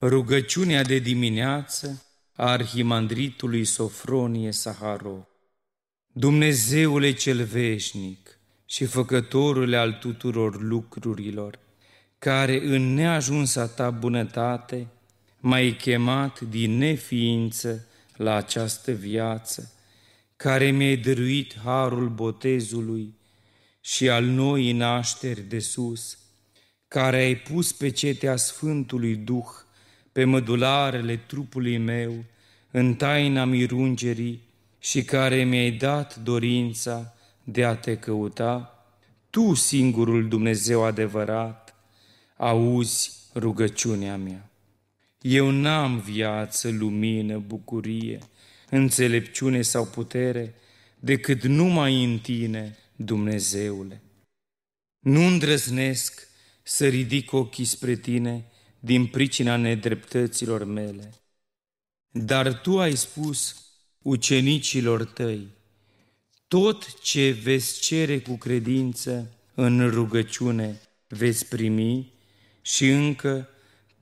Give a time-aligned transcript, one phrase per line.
[0.00, 2.02] Rugăciunea de dimineață
[2.32, 5.28] a arhimandritului Sofronie Saharo.
[6.12, 11.58] Dumnezeule cel veșnic și făcătorule al tuturor lucrurilor,
[12.18, 14.86] care în neajunsa ta bunătate
[15.40, 17.86] m-ai chemat din neființă
[18.16, 19.72] la această viață,
[20.36, 23.14] care mi-ai dăruit harul botezului
[23.80, 26.18] și al noii nașteri de sus,
[26.88, 29.64] care ai pus pe cetea Sfântului Duh
[30.16, 32.24] pe mădularele trupului meu,
[32.70, 34.40] în taina mirungerii
[34.78, 37.14] și care mi-ai dat dorința
[37.44, 38.84] de a te căuta,
[39.30, 41.74] Tu, singurul Dumnezeu adevărat,
[42.36, 44.50] auzi rugăciunea mea.
[45.20, 48.18] Eu n-am viață, lumină, bucurie,
[48.70, 50.54] înțelepciune sau putere,
[50.98, 54.02] decât numai în Tine, Dumnezeule.
[54.98, 56.28] Nu îndrăznesc
[56.62, 58.44] să ridic ochii spre Tine,
[58.80, 61.14] din pricina nedreptăților mele.
[62.10, 63.66] Dar tu ai spus
[64.02, 65.46] ucenicilor tăi,
[66.48, 72.12] tot ce veți cere cu credință în rugăciune veți primi
[72.62, 73.48] și încă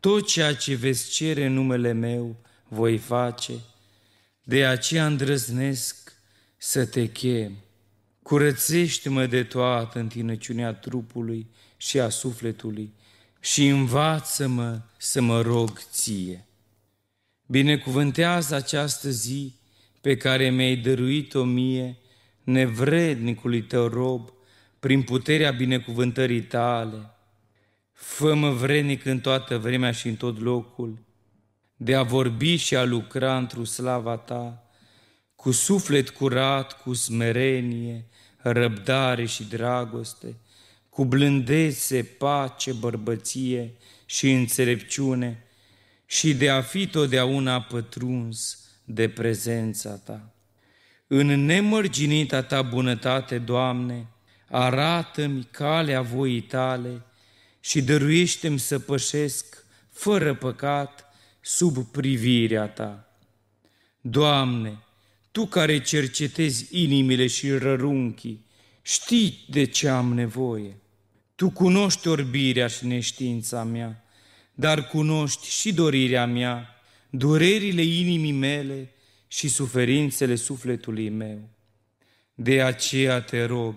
[0.01, 2.37] tot ceea ce veți cere în numele meu
[2.69, 3.53] voi face,
[4.43, 6.13] de aceea îndrăznesc
[6.57, 7.53] să te chem.
[8.23, 11.47] Curățește-mă de toată întinăciunea trupului
[11.77, 12.93] și a sufletului
[13.45, 16.47] și învață-mă să mă rog ție.
[17.47, 19.55] Binecuvântează această zi
[20.01, 21.99] pe care mi-ai dăruit-o mie,
[22.43, 24.33] nevrednicului tău rob,
[24.79, 27.11] prin puterea binecuvântării tale.
[27.93, 30.99] Fă-mă vrednic în toată vremea și în tot locul,
[31.77, 34.71] de a vorbi și a lucra într-o slava ta,
[35.35, 38.07] cu suflet curat, cu smerenie,
[38.37, 40.37] răbdare și dragoste,
[40.95, 43.73] cu blândețe, pace, bărbăție
[44.07, 45.45] și înțelepciune
[46.07, 50.35] și de a fi totdeauna pătruns de prezența Ta.
[51.07, 54.07] În nemărginita Ta bunătate, Doamne,
[54.49, 57.03] arată-mi calea voii Tale
[57.61, 61.05] și dăruiește-mi să pășesc fără păcat
[61.41, 63.19] sub privirea Ta.
[64.01, 64.79] Doamne,
[65.31, 68.47] Tu care cercetezi inimile și rărunchii,
[68.83, 70.79] știi de ce am nevoie.
[71.35, 74.05] Tu cunoști orbirea și neștiința mea,
[74.55, 76.69] dar cunoști și dorirea mea,
[77.11, 78.91] durerile inimii mele
[79.29, 81.49] și suferințele sufletului meu.
[82.35, 83.75] De aceea te rog,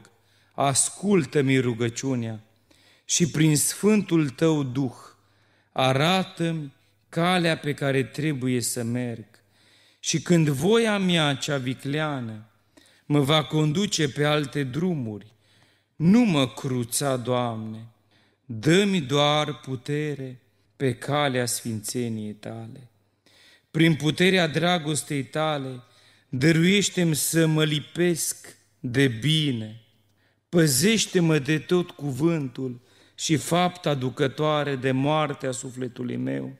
[0.53, 2.44] ascultă-mi rugăciunea
[3.06, 4.95] și prin Sfântul Tău Duh
[5.72, 6.74] arată-mi
[7.09, 9.25] calea pe care trebuie să merg.
[10.00, 12.50] Și când voia mea cea vicleană
[13.06, 15.34] mă va conduce pe alte drumuri,
[15.97, 17.88] nu mă cruța, Doamne,
[18.46, 20.41] dă-mi doar putere
[20.75, 22.90] pe calea sfințeniei Tale.
[23.72, 25.84] Prin puterea dragostei Tale,
[26.30, 29.81] dăruiește-mi să mă lipesc de bine.
[30.50, 32.81] Păzește-mă de tot cuvântul
[33.16, 36.57] și fapta ducătoare de moartea sufletului meu,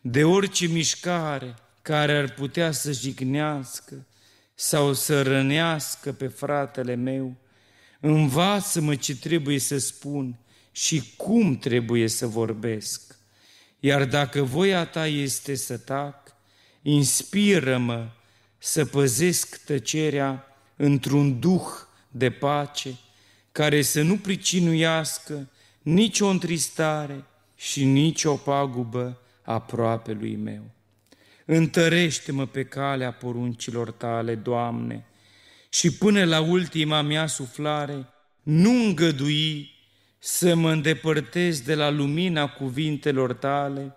[0.00, 4.06] de orice mișcare care ar putea să jignească
[4.54, 7.36] sau să rănească pe fratele meu,
[8.00, 10.38] Învață-mă ce trebuie să spun
[10.72, 13.18] și cum trebuie să vorbesc.
[13.80, 16.34] Iar dacă voia ta este să tac,
[16.82, 18.08] inspiră-mă
[18.58, 20.44] să păzesc tăcerea
[20.76, 21.66] într-un duh
[22.08, 22.98] de pace,
[23.52, 25.48] care să nu pricinuiască
[25.82, 27.24] nici o întristare
[27.56, 30.62] și nici o pagubă aproape lui meu.
[31.44, 35.04] Întărește-mă pe calea poruncilor tale, Doamne,
[35.70, 38.06] și până la ultima mea suflare
[38.42, 39.70] nu îngădui
[40.18, 43.96] să mă îndepărtez de la lumina cuvintelor tale,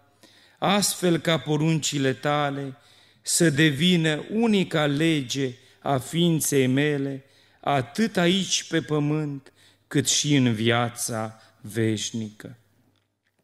[0.60, 2.78] astfel ca poruncile tale
[3.22, 7.24] să devină unica lege a ființei mele,
[7.60, 9.54] atât aici pe pământ,
[9.88, 12.58] cât și în viața veșnică.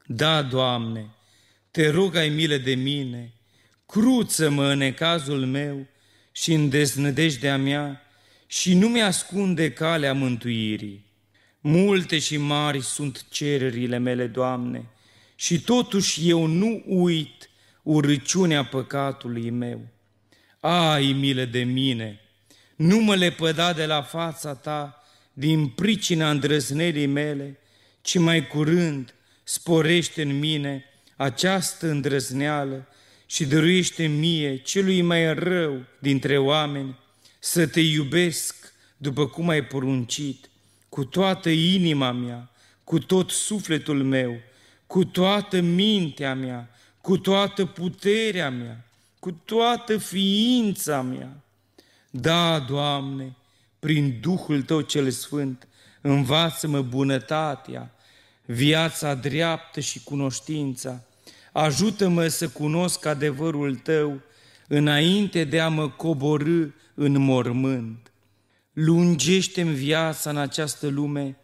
[0.06, 1.10] Da, Doamne,
[1.72, 3.34] te rog ai milă de mine,
[3.86, 5.88] cruță-mă în ecazul meu
[6.32, 8.02] și în deznădejdea mea,
[8.52, 11.06] și nu mi-ascunde calea mântuirii.
[11.60, 14.86] Multe și mari sunt cererile mele, Doamne,
[15.36, 17.50] și totuși eu nu uit
[17.84, 19.82] urăciunea păcatului meu.
[20.60, 22.20] Ai milă de mine,
[22.76, 25.04] nu mă lepăda de la fața Ta
[25.34, 27.60] din pricina îndrăznerii mele,
[28.02, 29.14] ci mai curând
[29.44, 30.86] sporește în mine
[31.16, 32.88] această îndrăzneală
[33.26, 37.00] și dăruiește mie, celui mai rău dintre oameni,
[37.40, 40.50] să te iubesc după cum ai poruncit,
[40.90, 42.52] cu toată inima mea,
[42.84, 44.40] cu tot sufletul meu,
[44.88, 46.70] cu toată mintea mea,
[47.02, 48.86] cu toată puterea mea,
[49.20, 51.44] cu toată ființa mea.
[52.10, 53.36] Da, Doamne,
[53.80, 55.68] prin Duhul Tău cel Sfânt,
[56.02, 57.92] învață-mă bunătatea,
[58.46, 61.04] viața dreaptă și cunoștința.
[61.52, 64.22] Ajută-mă să cunosc adevărul Tău
[64.72, 68.12] înainte de a mă coborâ în mormânt.
[68.74, 71.38] Lungește-mi viața în această lume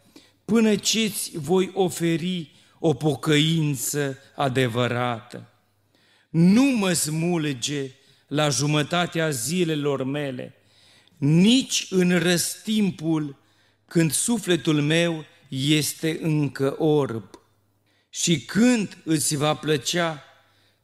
[0.45, 5.50] până ce-ți voi oferi o pocăință adevărată.
[6.30, 7.92] Nu mă smulge
[8.27, 10.54] la jumătatea zilelor mele,
[11.18, 13.38] nici în răstimpul
[13.86, 17.39] când sufletul meu este încă orb.
[18.10, 20.24] Și când îți va plăcea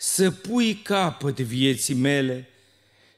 [0.03, 2.50] să pui capăt vieții mele,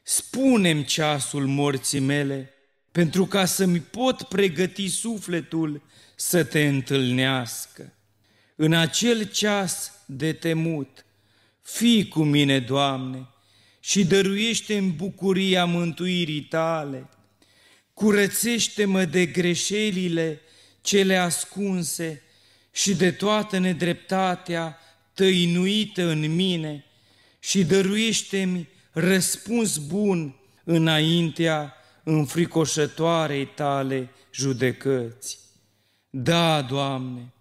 [0.01, 2.53] spunem ceasul morții mele,
[2.91, 5.81] pentru ca să-mi pot pregăti sufletul
[6.15, 7.93] să te întâlnească.
[8.55, 11.05] În acel ceas de temut,
[11.61, 13.27] fii cu mine, Doamne,
[13.79, 17.09] și dăruiește în bucuria mântuirii tale.
[17.93, 20.41] Curățește-mă de greșelile
[20.81, 22.21] cele ascunse
[22.71, 24.77] și de toată nedreptatea
[25.13, 26.85] tăinuită în mine
[27.39, 31.73] și dăruiește-mi răspuns bun înaintea
[32.03, 35.39] înfricoșătoarei tale judecăți.
[36.09, 37.33] Da, Doamne,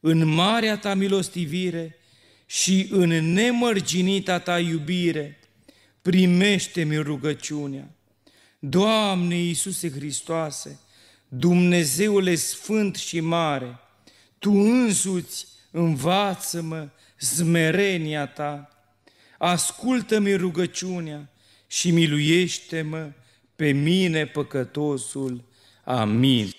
[0.00, 1.96] în marea ta milostivire
[2.46, 5.38] și în nemărginita ta iubire,
[6.02, 7.90] primește-mi rugăciunea.
[8.58, 10.80] Doamne Iisuse Hristoase,
[11.28, 13.78] Dumnezeule Sfânt și Mare,
[14.38, 18.68] Tu însuți învață-mă smerenia Ta,
[19.38, 21.30] ascultă-mi rugăciunea
[21.66, 23.10] și miluiește-mă
[23.56, 25.44] pe mine păcătosul.
[25.84, 26.57] Amin.